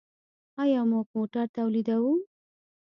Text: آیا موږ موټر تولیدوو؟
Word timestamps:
آیا 0.61 0.81
موږ 0.91 1.05
موټر 1.15 1.45
تولیدوو؟ 1.55 2.13